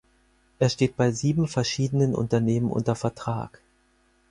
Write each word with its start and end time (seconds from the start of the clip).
Er 0.57 0.67
steht 0.69 0.97
bei 0.97 1.11
sieben 1.11 1.47
verschiedenen 1.47 2.15
Unternehmen 2.15 2.71
unter 2.71 2.95
Vertrag. 2.95 3.61